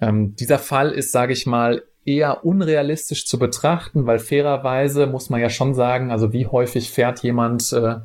Ähm, 0.00 0.34
dieser 0.36 0.58
Fall 0.58 0.90
ist, 0.90 1.12
sage 1.12 1.32
ich 1.32 1.46
mal, 1.46 1.82
eher 2.04 2.44
unrealistisch 2.44 3.26
zu 3.26 3.38
betrachten, 3.38 4.06
weil 4.06 4.18
fairerweise 4.18 5.06
muss 5.06 5.30
man 5.30 5.40
ja 5.40 5.48
schon 5.48 5.74
sagen, 5.74 6.10
also 6.10 6.32
wie 6.32 6.46
häufig 6.46 6.90
fährt 6.90 7.22
jemand 7.22 7.72
äh, 7.72 7.96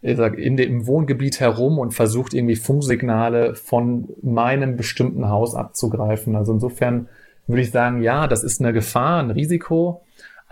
in 0.00 0.56
dem 0.56 0.86
Wohngebiet 0.86 1.40
herum 1.40 1.78
und 1.78 1.92
versucht 1.92 2.34
irgendwie 2.34 2.56
Funksignale 2.56 3.54
von 3.54 4.08
meinem 4.22 4.76
bestimmten 4.76 5.28
Haus 5.28 5.54
abzugreifen. 5.54 6.36
Also 6.36 6.52
insofern 6.52 7.08
würde 7.46 7.62
ich 7.62 7.70
sagen, 7.70 8.02
ja, 8.02 8.26
das 8.26 8.44
ist 8.44 8.60
eine 8.60 8.72
Gefahr, 8.72 9.22
ein 9.22 9.30
Risiko, 9.30 10.04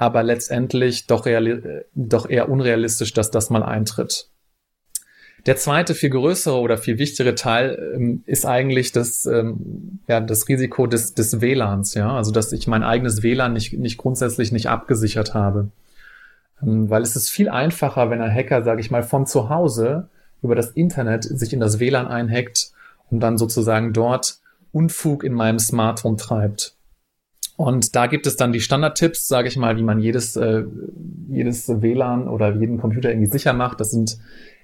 aber 0.03 0.25
letztendlich 0.25 1.07
doch, 1.07 1.29
doch 1.95 2.29
eher 2.29 2.49
unrealistisch, 2.49 3.13
dass 3.13 3.31
das 3.31 3.51
mal 3.51 3.63
eintritt. 3.63 4.27
Der 5.47 5.57
zweite, 5.57 5.95
viel 5.95 6.11
größere 6.11 6.59
oder 6.59 6.77
viel 6.77 6.99
wichtigere 6.99 7.37
Teil 7.37 7.95
ähm, 7.95 8.25
ist 8.27 8.45
eigentlich 8.45 8.91
das, 8.91 9.27
ähm, 9.27 10.01
ja, 10.09 10.21
das 10.21 10.49
Risiko 10.49 10.89
des, 10.89 11.15
des 11.15 11.41
WLANs, 11.41 11.95
ja. 11.95 12.17
Also, 12.17 12.33
dass 12.33 12.53
ich 12.53 12.67
mein 12.67 12.83
eigenes 12.83 13.23
WLAN 13.23 13.53
nicht, 13.53 13.73
nicht 13.73 13.97
grundsätzlich 13.97 14.51
nicht 14.51 14.69
abgesichert 14.69 15.35
habe. 15.35 15.69
Ähm, 16.61 16.91
weil 16.91 17.03
es 17.03 17.15
ist 17.15 17.29
viel 17.29 17.49
einfacher, 17.49 18.11
wenn 18.11 18.21
ein 18.21 18.35
Hacker, 18.35 18.65
sage 18.65 18.81
ich 18.81 18.91
mal, 18.91 19.05
von 19.05 19.27
zu 19.27 19.49
Hause 19.49 20.09
über 20.43 20.57
das 20.57 20.71
Internet 20.71 21.23
sich 21.25 21.53
in 21.53 21.61
das 21.61 21.79
WLAN 21.79 22.09
einhackt 22.09 22.73
und 23.11 23.21
dann 23.21 23.39
sozusagen 23.39 23.93
dort 23.93 24.39
Unfug 24.73 25.23
in 25.23 25.33
meinem 25.33 25.61
Smartphone 25.61 26.17
treibt. 26.17 26.75
Und 27.57 27.95
da 27.95 28.07
gibt 28.07 28.27
es 28.27 28.37
dann 28.37 28.53
die 28.53 28.61
Standardtipps, 28.61 29.29
sage 29.29 29.49
ich 29.49 29.57
mal, 29.57 29.77
wie 29.77 29.83
man 29.83 29.99
jedes, 29.99 30.37
äh, 30.37 30.65
jedes 31.29 31.69
WLAN 31.69 32.29
oder 32.29 32.55
jeden 32.55 32.79
Computer 32.79 33.11
irgendwie 33.11 33.31
sicher 33.31 33.53
macht. 33.53 33.81
Das 33.81 33.91
sind 33.91 34.19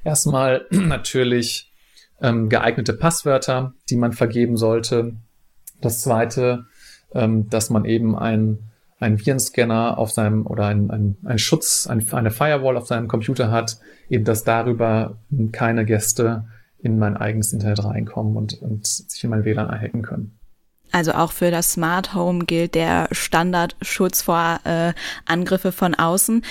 erstmal 0.04 0.66
natürlich 0.71 1.73
ähm, 2.21 2.49
geeignete 2.49 2.95
Passwörter, 2.95 3.75
die 3.90 3.97
man 3.97 4.12
vergeben 4.12 4.57
sollte. 4.57 5.16
Das 5.80 6.00
zweite, 6.00 6.66
ähm, 7.14 7.49
dass 7.50 7.71
man 7.71 7.85
eben 7.85 8.16
ein 8.16 8.68
ein 9.00 9.18
Virenscanner 9.25 9.97
auf 9.99 10.11
seinem 10.11 10.47
oder 10.47 10.66
ein, 10.66 10.90
ein, 10.90 11.16
ein 11.25 11.38
Schutz, 11.38 11.87
ein, 11.87 12.04
eine 12.12 12.30
Firewall 12.30 12.76
auf 12.76 12.87
seinem 12.87 13.09
Computer 13.09 13.50
hat, 13.50 13.78
eben 14.09 14.25
dass 14.25 14.45
darüber 14.45 15.18
keine 15.52 15.85
Gäste 15.85 16.47
in 16.80 16.99
mein 16.99 17.16
eigenes 17.16 17.52
Internet 17.52 17.85
reinkommen 17.85 18.37
und, 18.37 18.61
und 18.61 18.87
sich 18.87 19.23
in 19.23 19.30
mein 19.30 19.45
WLAN 19.45 19.68
erhacken 19.68 20.02
können. 20.02 20.38
Also 20.90 21.12
auch 21.12 21.33
für 21.33 21.50
das 21.50 21.73
Smart 21.73 22.14
Home 22.14 22.45
gilt 22.45 22.75
der 22.75 23.09
Standardschutz 23.12 24.23
vor 24.23 24.61
äh, 24.64 24.92
Angriffe 25.26 25.71
von 25.71 25.95
außen. 25.95 26.42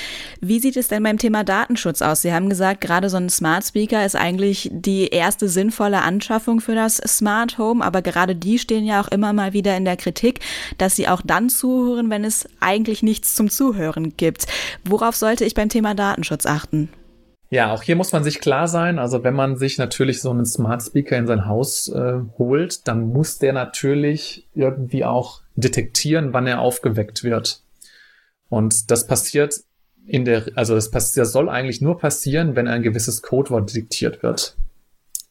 Wie 0.41 0.59
sieht 0.59 0.77
es 0.77 0.87
denn 0.87 1.03
beim 1.03 1.17
Thema 1.17 1.43
Datenschutz 1.43 2.01
aus? 2.01 2.21
Sie 2.21 2.33
haben 2.33 2.49
gesagt, 2.49 2.81
gerade 2.81 3.09
so 3.09 3.17
ein 3.17 3.29
Smart 3.29 3.65
Speaker 3.65 4.05
ist 4.05 4.15
eigentlich 4.15 4.69
die 4.71 5.07
erste 5.07 5.49
sinnvolle 5.49 6.01
Anschaffung 6.01 6.61
für 6.61 6.75
das 6.75 6.97
Smart 6.97 7.57
Home, 7.57 7.83
aber 7.83 8.01
gerade 8.01 8.35
die 8.35 8.59
stehen 8.59 8.85
ja 8.85 9.01
auch 9.01 9.07
immer 9.07 9.33
mal 9.33 9.53
wieder 9.53 9.75
in 9.75 9.85
der 9.85 9.97
Kritik, 9.97 10.39
dass 10.77 10.95
sie 10.95 11.07
auch 11.07 11.21
dann 11.23 11.49
zuhören, 11.49 12.09
wenn 12.09 12.23
es 12.23 12.47
eigentlich 12.59 13.01
nichts 13.01 13.35
zum 13.35 13.49
Zuhören 13.49 14.13
gibt. 14.17 14.45
Worauf 14.85 15.15
sollte 15.15 15.45
ich 15.45 15.55
beim 15.55 15.69
Thema 15.69 15.95
Datenschutz 15.95 16.45
achten? 16.45 16.89
Ja, 17.49 17.73
auch 17.73 17.81
hier 17.81 17.95
muss 17.95 18.11
man 18.11 18.23
sich 18.23 18.41
klar 18.41 18.67
sein. 18.67 18.99
Also 18.99 19.23
wenn 19.23 19.33
man 19.33 19.55
sich 19.55 19.77
natürlich 19.77 20.21
so 20.21 20.31
einen 20.31 20.45
Smart 20.45 20.83
Speaker 20.83 21.17
in 21.17 21.27
sein 21.27 21.45
Haus 21.45 21.87
äh, 21.87 22.19
holt, 22.37 22.87
dann 22.87 23.07
muss 23.07 23.37
der 23.39 23.53
natürlich 23.53 24.47
irgendwie 24.53 25.05
auch 25.05 25.41
detektieren, 25.55 26.33
wann 26.33 26.47
er 26.47 26.59
aufgeweckt 26.59 27.23
wird. 27.23 27.61
Und 28.49 28.91
das 28.91 29.07
passiert 29.07 29.61
in 30.05 30.25
der, 30.25 30.45
also 30.55 30.75
das, 30.75 30.91
passiert, 30.91 31.25
das 31.25 31.31
soll 31.31 31.49
eigentlich 31.49 31.81
nur 31.81 31.97
passieren, 31.97 32.55
wenn 32.55 32.67
ein 32.67 32.83
gewisses 32.83 33.21
Codewort 33.21 33.69
detektiert 33.69 34.23
wird. 34.23 34.57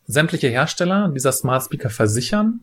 Sämtliche 0.06 0.48
Hersteller 0.48 1.10
dieser 1.14 1.32
Smart 1.32 1.64
Speaker 1.64 1.90
versichern, 1.90 2.60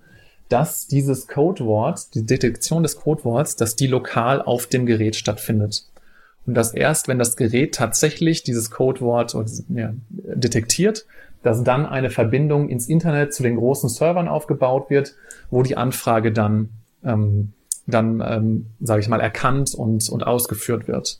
dass 0.49 0.87
dieses 0.87 1.27
Codewort, 1.27 2.13
die 2.15 2.25
Detektion 2.25 2.83
des 2.83 2.97
Codeworts, 2.97 3.55
dass 3.55 3.75
die 3.75 3.87
lokal 3.87 4.41
auf 4.41 4.67
dem 4.67 4.85
Gerät 4.85 5.15
stattfindet 5.15 5.85
und 6.45 6.55
dass 6.55 6.73
erst, 6.73 7.07
wenn 7.07 7.19
das 7.19 7.37
Gerät 7.37 7.75
tatsächlich 7.75 8.43
dieses 8.43 8.69
Codewort 8.69 9.35
ja, 9.69 9.93
detektiert, 10.09 11.05
dass 11.41 11.63
dann 11.63 11.85
eine 11.85 12.09
Verbindung 12.09 12.69
ins 12.69 12.87
Internet 12.87 13.33
zu 13.33 13.43
den 13.43 13.57
großen 13.57 13.89
Servern 13.89 14.27
aufgebaut 14.27 14.89
wird, 14.89 15.15
wo 15.49 15.61
die 15.61 15.77
Anfrage 15.77 16.31
dann, 16.31 16.69
ähm, 17.03 17.53
dann 17.85 18.23
ähm, 18.25 18.67
sage 18.79 19.01
ich 19.01 19.09
mal, 19.09 19.19
erkannt 19.19 19.73
und, 19.75 20.09
und 20.09 20.23
ausgeführt 20.25 20.87
wird. 20.87 21.19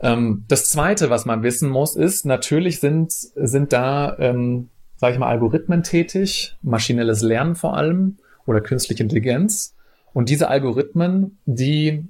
Ähm, 0.00 0.44
das 0.48 0.68
Zweite, 0.68 1.10
was 1.10 1.24
man 1.24 1.42
wissen 1.42 1.70
muss, 1.70 1.96
ist, 1.96 2.26
natürlich 2.26 2.80
sind, 2.80 3.12
sind 3.12 3.72
da, 3.72 4.16
ähm, 4.18 4.68
sage 4.96 5.14
ich 5.14 5.18
mal, 5.18 5.28
Algorithmen 5.28 5.82
tätig, 5.82 6.56
maschinelles 6.62 7.22
Lernen 7.22 7.54
vor 7.54 7.76
allem 7.76 8.18
oder 8.46 8.60
künstliche 8.60 9.02
Intelligenz. 9.02 9.74
Und 10.12 10.28
diese 10.28 10.48
Algorithmen, 10.48 11.38
die 11.46 12.04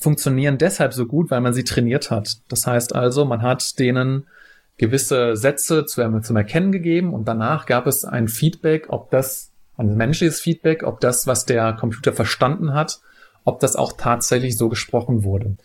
funktionieren 0.00 0.58
deshalb 0.58 0.92
so 0.94 1.06
gut, 1.06 1.30
weil 1.30 1.40
man 1.40 1.54
sie 1.54 1.64
trainiert 1.64 2.10
hat. 2.10 2.38
Das 2.48 2.66
heißt 2.66 2.94
also, 2.94 3.24
man 3.24 3.42
hat 3.42 3.78
denen 3.78 4.26
gewisse 4.76 5.36
Sätze 5.36 5.86
zu, 5.86 6.20
zum 6.20 6.36
Erkennen 6.36 6.72
gegeben 6.72 7.14
und 7.14 7.26
danach 7.26 7.66
gab 7.66 7.86
es 7.86 8.04
ein 8.04 8.28
Feedback, 8.28 8.86
ob 8.88 9.10
das 9.10 9.52
ein 9.76 9.96
menschliches 9.96 10.40
Feedback, 10.40 10.82
ob 10.82 11.00
das, 11.00 11.26
was 11.26 11.46
der 11.46 11.72
Computer 11.74 12.12
verstanden 12.12 12.74
hat, 12.74 13.00
ob 13.44 13.60
das 13.60 13.76
auch 13.76 13.92
tatsächlich 13.92 14.56
so 14.56 14.68
gesprochen 14.68 15.24
wurde. 15.24 15.56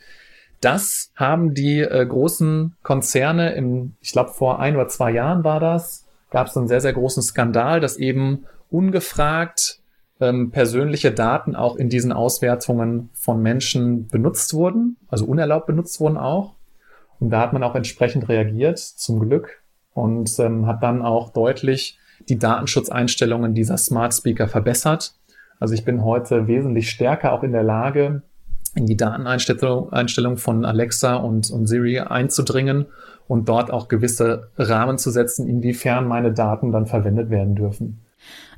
Das 0.61 1.11
haben 1.15 1.53
die 1.53 1.79
äh, 1.79 2.05
großen 2.05 2.75
Konzerne 2.83 3.53
im, 3.53 3.95
ich 4.01 4.11
glaube 4.11 4.31
vor 4.31 4.59
ein 4.59 4.75
oder 4.75 4.87
zwei 4.89 5.11
Jahren 5.11 5.43
war 5.43 5.59
das, 5.59 6.05
gab 6.31 6.47
es 6.47 6.57
einen 6.57 6.67
sehr, 6.67 6.81
sehr 6.81 6.93
großen 6.93 7.23
Skandal, 7.23 7.79
dass 7.79 7.97
eben 7.97 8.45
ungefragt 8.69 9.78
ähm, 10.19 10.51
persönliche 10.51 11.11
Daten 11.11 11.55
auch 11.55 11.75
in 11.75 11.89
diesen 11.89 12.11
Auswertungen 12.11 13.09
von 13.13 13.41
Menschen 13.41 14.07
benutzt 14.07 14.53
wurden, 14.53 14.97
also 15.07 15.25
unerlaubt 15.25 15.67
benutzt 15.67 15.99
wurden 15.99 16.17
auch. 16.17 16.55
Und 17.19 17.31
da 17.31 17.41
hat 17.41 17.53
man 17.53 17.63
auch 17.63 17.75
entsprechend 17.75 18.29
reagiert, 18.29 18.79
zum 18.79 19.19
Glück, 19.19 19.61
und 19.93 20.39
ähm, 20.39 20.67
hat 20.67 20.83
dann 20.83 21.01
auch 21.01 21.31
deutlich 21.31 21.97
die 22.27 22.37
Datenschutzeinstellungen 22.37 23.53
dieser 23.53 23.77
Smart 23.77 24.13
Speaker 24.13 24.47
verbessert. 24.47 25.13
Also 25.59 25.73
ich 25.73 25.83
bin 25.83 26.03
heute 26.03 26.47
wesentlich 26.47 26.89
stärker 26.89 27.33
auch 27.33 27.43
in 27.43 27.51
der 27.51 27.63
Lage, 27.63 28.21
in 28.75 28.85
die 28.85 28.97
Dateneinstellung 28.97 30.37
von 30.37 30.63
Alexa 30.63 31.15
und, 31.15 31.49
und 31.49 31.67
Siri 31.67 31.99
einzudringen 31.99 32.85
und 33.27 33.49
dort 33.49 33.71
auch 33.71 33.87
gewisse 33.87 34.49
Rahmen 34.57 34.97
zu 34.97 35.11
setzen, 35.11 35.47
inwiefern 35.47 36.07
meine 36.07 36.33
Daten 36.33 36.71
dann 36.71 36.85
verwendet 36.85 37.29
werden 37.29 37.55
dürfen. 37.55 38.01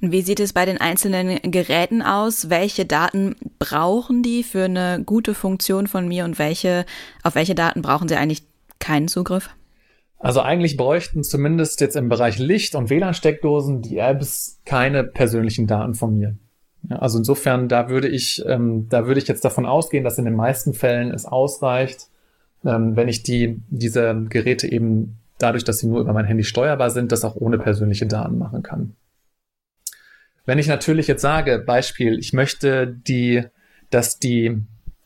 Und 0.02 0.12
wie 0.12 0.22
sieht 0.22 0.40
es 0.40 0.54
bei 0.54 0.66
den 0.66 0.80
einzelnen 0.80 1.40
Geräten 1.44 2.02
aus? 2.02 2.50
Welche 2.50 2.86
Daten 2.86 3.36
brauchen 3.60 4.24
die 4.24 4.44
für 4.44 4.66
eine 4.66 5.04
gute 5.06 5.34
Funktion 5.34 5.88
von 5.88 6.08
mir 6.08 6.26
und 6.26 6.40
welche, 6.40 6.86
auf 7.24 7.36
welche 7.36 7.56
Daten 7.56 7.82
brauchen 7.82 8.08
sie 8.08 8.16
eigentlich 8.16 8.44
keinen 8.80 9.08
Zugriff? 9.08 9.50
Also 10.18 10.42
eigentlich 10.42 10.78
bräuchten 10.78 11.24
zumindest 11.24 11.82
jetzt 11.82 11.96
im 11.96 12.08
Bereich 12.08 12.38
Licht- 12.38 12.76
und 12.76 12.90
WLAN-Steckdosen 12.90 13.82
die 13.82 13.98
Apps 13.98 14.60
keine 14.66 15.04
persönlichen 15.04 15.66
Daten 15.66 15.96
von 15.96 16.18
mir. 16.18 16.36
Ja, 16.90 16.98
also 16.98 17.18
insofern, 17.18 17.68
da 17.68 17.90
würde 17.90 18.08
ich, 18.08 18.44
ähm, 18.46 18.88
da 18.90 19.06
würde 19.08 19.20
ich 19.20 19.28
jetzt 19.28 19.46
davon 19.46 19.66
ausgehen, 19.66 20.04
dass 20.04 20.18
in 20.18 20.26
den 20.26 20.36
meisten 20.36 20.74
Fällen 20.74 21.12
es 21.12 21.26
ausreicht, 21.26 22.08
ähm, 22.66 22.96
wenn 22.96 23.08
ich 23.08 23.24
die, 23.24 23.62
diese 23.70 24.26
Geräte 24.30 24.72
eben 24.72 25.18
dadurch, 25.40 25.64
dass 25.64 25.80
sie 25.80 25.88
nur 25.88 26.02
über 26.02 26.14
mein 26.14 26.26
Handy 26.26 26.44
steuerbar 26.44 26.90
sind, 26.92 27.12
das 27.12 27.26
auch 27.26 27.36
ohne 27.36 27.58
persönliche 27.58 28.06
Daten 28.06 28.38
machen 28.38 28.62
kann. 28.64 28.96
Wenn 30.46 30.60
ich 30.60 30.68
natürlich 30.68 31.08
jetzt 31.08 31.22
sage, 31.22 31.60
Beispiel, 31.60 32.18
ich 32.18 32.34
möchte 32.34 32.88
die, 32.88 33.44
dass 33.90 34.18
die, 34.20 34.58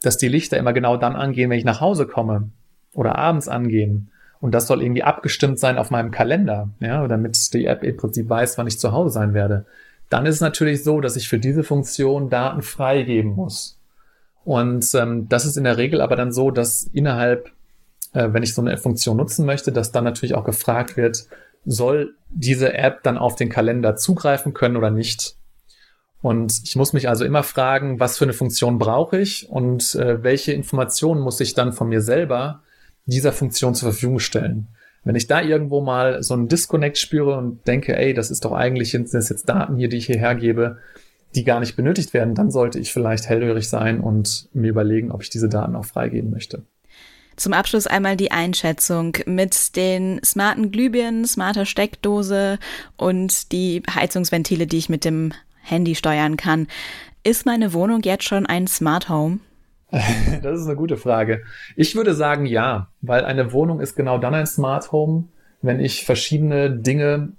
dass 0.01 0.18
die 0.18 0.27
Lichter 0.27 0.58
immer 0.58 0.74
genau 0.74 0.98
dann 0.98 1.15
angehen, 1.15 1.50
wenn 1.50 1.60
ich 1.60 1.65
nach 1.65 1.82
Hause 1.82 2.08
komme 2.08 2.50
oder 2.94 3.18
abends 3.18 3.48
angehen. 3.48 4.10
Und 4.39 4.54
das 4.54 4.68
soll 4.68 4.82
irgendwie 4.82 5.04
abgestimmt 5.04 5.60
sein 5.60 5.77
auf 5.77 5.92
meinem 5.92 6.12
Kalender, 6.12 6.70
ja, 6.80 7.08
damit 7.08 7.54
die 7.54 7.65
App 7.65 7.84
im 7.84 7.98
Prinzip 7.98 8.30
weiß, 8.30 8.58
wann 8.58 8.68
ich 8.68 8.80
zu 8.80 8.92
Hause 8.92 9.12
sein 9.12 9.34
werde. 9.34 9.65
Dann 10.10 10.25
ist 10.25 10.36
es 10.36 10.42
natürlich 10.42 10.84
so, 10.84 11.01
dass 11.01 11.15
ich 11.15 11.27
für 11.27 11.39
diese 11.39 11.63
Funktion 11.63 12.30
Daten 12.30 12.62
freigeben 12.62 13.32
muss. 13.32 13.80
Und 14.44 14.94
ähm, 14.94 15.27
das 15.27 15.46
ist 15.46 15.58
in 15.58 15.63
der 15.63 15.77
Regel 15.77 16.01
aber 16.01 16.15
dann 16.15 16.32
so, 16.32 16.51
dass 16.51 16.84
innerhalb, 16.94 17.51
äh, 18.13 18.30
wenn 18.32 18.44
ich 18.44 18.54
so 18.54 18.62
eine 18.62 18.77
Funktion 18.77 19.18
nutzen 19.18 19.46
möchte, 19.46 19.72
dass 19.72 19.92
dann 19.92 20.04
natürlich 20.04 20.36
auch 20.36 20.44
gefragt 20.46 20.96
wird, 20.96 21.25
soll 21.65 22.15
diese 22.29 22.74
App 22.74 23.03
dann 23.03 23.17
auf 23.17 23.36
den 23.36 23.50
Kalender 23.50 23.95
zugreifen 23.95 24.53
können 24.53 24.77
oder 24.77 24.91
nicht. 24.91 25.36
Und 26.22 26.62
ich 26.63 26.75
muss 26.75 26.93
mich 26.93 27.07
also 27.07 27.24
immer 27.24 27.43
fragen, 27.43 28.00
was 28.00 28.17
für 28.17 28.25
eine 28.25 28.34
Funktion 28.34 28.79
brauche 28.79 29.19
ich 29.19 29.48
und 29.50 29.95
äh, 29.95 30.24
welche 30.24 30.53
Informationen 30.53 31.22
muss 31.22 31.39
ich 31.39 31.53
dann 31.53 31.72
von 31.72 31.89
mir 31.89 32.01
selber 32.01 32.63
dieser 33.05 33.31
Funktion 33.31 33.75
zur 33.75 33.91
Verfügung 33.91 34.19
stellen. 34.19 34.67
Wenn 35.03 35.15
ich 35.15 35.27
da 35.27 35.41
irgendwo 35.41 35.81
mal 35.81 36.24
so 36.24 36.34
einen 36.34 36.48
Disconnect 36.48 36.98
spüre 36.98 37.38
und 37.38 37.67
denke, 37.67 37.95
ey, 37.95 38.15
das 38.15 38.31
ist 38.31 38.43
doch 38.43 38.53
eigentlich 38.53 38.98
das 39.12 39.29
jetzt 39.29 39.48
Daten 39.48 39.77
hier, 39.77 39.88
die 39.88 39.98
ich 39.98 40.07
hierher 40.07 40.34
gebe, 40.34 40.79
die 41.36 41.43
gar 41.43 41.60
nicht 41.60 41.75
benötigt 41.75 42.13
werden, 42.13 42.34
dann 42.34 42.50
sollte 42.50 42.79
ich 42.79 42.91
vielleicht 42.91 43.29
hellhörig 43.29 43.69
sein 43.69 44.00
und 44.00 44.50
mir 44.53 44.69
überlegen, 44.69 45.12
ob 45.12 45.22
ich 45.22 45.29
diese 45.29 45.50
Daten 45.50 45.75
auch 45.75 45.86
freigeben 45.86 46.31
möchte. 46.31 46.63
Zum 47.36 47.54
Abschluss 47.54 47.86
einmal 47.88 48.15
die 48.15 48.32
Einschätzung 48.32 49.18
mit 49.25 49.75
den 49.75 50.22
smarten 50.24 50.72
Glühbirnen, 50.72 51.25
smarter 51.25 51.65
Steckdose 51.65 52.60
und 52.98 53.51
die 53.51 53.84
Heizungsventile, 53.94 54.68
die 54.68 54.77
ich 54.77 54.89
mit 54.89 55.04
dem 55.04 55.34
Handy 55.62 55.96
steuern 55.96 56.38
kann. 56.38 56.68
Ist 57.24 57.46
meine 57.46 57.74
Wohnung 57.74 58.01
jetzt 58.04 58.24
schon 58.24 58.46
ein 58.46 58.68
Smart 58.68 59.10
Home? 59.10 59.39
Das 60.42 60.60
ist 60.60 60.68
eine 60.68 60.75
gute 60.75 60.98
Frage. 60.98 61.44
Ich 61.75 61.96
würde 61.96 62.13
sagen 62.13 62.46
ja, 62.46 62.89
weil 63.01 63.25
eine 63.25 63.51
Wohnung 63.51 63.80
ist 63.80 63.96
genau 63.96 64.18
dann 64.18 64.34
ein 64.34 64.48
Smart 64.48 64.92
Home, 64.92 65.25
wenn 65.62 65.80
ich 65.80 66.06
verschiedene 66.06 66.70
Dinge 66.70 67.34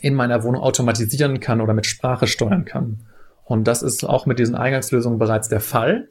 in 0.00 0.14
meiner 0.14 0.42
Wohnung 0.44 0.62
automatisieren 0.62 1.40
kann 1.40 1.60
oder 1.60 1.74
mit 1.74 1.86
Sprache 1.86 2.26
steuern 2.26 2.64
kann. 2.64 3.00
Und 3.44 3.64
das 3.64 3.82
ist 3.82 4.04
auch 4.04 4.26
mit 4.26 4.38
diesen 4.38 4.54
Eingangslösungen 4.54 5.18
bereits 5.18 5.48
der 5.48 5.60
Fall. 5.60 6.08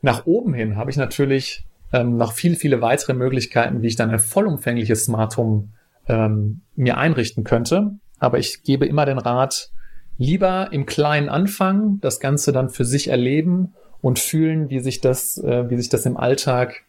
Nach 0.00 0.26
oben 0.26 0.54
hin 0.54 0.76
habe 0.76 0.90
ich 0.90 0.96
natürlich 0.96 1.64
ähm, 1.92 2.16
noch 2.16 2.32
viel, 2.32 2.56
viele 2.56 2.80
weitere 2.80 3.14
Möglichkeiten, 3.14 3.82
wie 3.82 3.88
ich 3.88 3.96
dann 3.96 4.10
ein 4.10 4.18
vollumfängliches 4.18 5.04
Smart 5.04 5.36
Home 5.36 5.68
ähm, 6.08 6.62
mir 6.74 6.98
einrichten 6.98 7.44
könnte. 7.44 7.92
Aber 8.18 8.38
ich 8.38 8.62
gebe 8.62 8.86
immer 8.86 9.04
den 9.04 9.18
Rat, 9.18 9.70
lieber 10.16 10.72
im 10.72 10.86
Kleinen 10.86 11.28
anfangen, 11.28 12.00
das 12.00 12.20
Ganze 12.20 12.52
dann 12.52 12.70
für 12.70 12.84
sich 12.84 13.08
erleben 13.08 13.74
und 14.00 14.18
fühlen, 14.18 14.70
wie 14.70 14.80
sich 14.80 15.00
das, 15.00 15.38
äh, 15.38 15.68
wie 15.70 15.76
sich 15.76 15.88
das 15.88 16.06
im 16.06 16.16
Alltag 16.16 16.82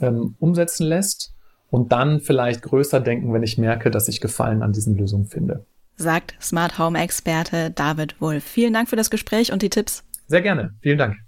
ähm, 0.00 0.34
umsetzen 0.38 0.86
lässt 0.86 1.34
und 1.70 1.92
dann 1.92 2.20
vielleicht 2.20 2.62
größer 2.62 3.00
denken, 3.00 3.32
wenn 3.32 3.42
ich 3.42 3.58
merke, 3.58 3.90
dass 3.90 4.08
ich 4.08 4.20
Gefallen 4.20 4.62
an 4.62 4.72
diesen 4.72 4.96
Lösungen 4.96 5.26
finde. 5.26 5.64
Sagt 5.96 6.34
Smart 6.40 6.78
Home 6.78 6.98
Experte 6.98 7.70
David 7.70 8.20
Wolf. 8.20 8.44
Vielen 8.44 8.74
Dank 8.74 8.88
für 8.88 8.96
das 8.96 9.10
Gespräch 9.10 9.52
und 9.52 9.62
die 9.62 9.70
Tipps. 9.70 10.04
Sehr 10.26 10.42
gerne. 10.42 10.74
Vielen 10.80 10.98
Dank. 10.98 11.25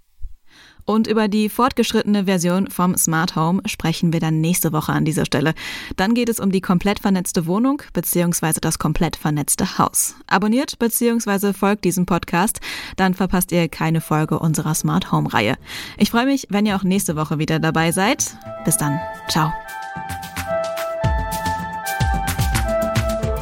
Und 0.88 1.06
über 1.06 1.28
die 1.28 1.50
fortgeschrittene 1.50 2.24
Version 2.24 2.70
vom 2.70 2.96
Smart 2.96 3.36
Home 3.36 3.60
sprechen 3.66 4.14
wir 4.14 4.20
dann 4.20 4.40
nächste 4.40 4.72
Woche 4.72 4.90
an 4.90 5.04
dieser 5.04 5.26
Stelle. 5.26 5.52
Dann 5.96 6.14
geht 6.14 6.30
es 6.30 6.40
um 6.40 6.50
die 6.50 6.62
komplett 6.62 6.98
vernetzte 6.98 7.44
Wohnung 7.46 7.82
bzw. 7.92 8.54
das 8.62 8.78
komplett 8.78 9.14
vernetzte 9.14 9.76
Haus. 9.76 10.14
Abonniert 10.28 10.78
bzw. 10.78 11.52
folgt 11.52 11.84
diesem 11.84 12.06
Podcast, 12.06 12.60
dann 12.96 13.12
verpasst 13.12 13.52
ihr 13.52 13.68
keine 13.68 14.00
Folge 14.00 14.38
unserer 14.38 14.74
Smart 14.74 15.12
Home 15.12 15.30
Reihe. 15.30 15.56
Ich 15.98 16.10
freue 16.10 16.24
mich, 16.24 16.46
wenn 16.48 16.64
ihr 16.64 16.74
auch 16.74 16.84
nächste 16.84 17.16
Woche 17.16 17.38
wieder 17.38 17.58
dabei 17.58 17.92
seid. 17.92 18.38
Bis 18.64 18.78
dann. 18.78 18.98
Ciao. 19.28 19.52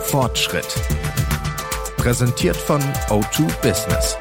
Fortschritt. 0.02 0.66
Präsentiert 1.96 2.56
von 2.56 2.80
O2 3.08 3.46
Business. 3.62 4.16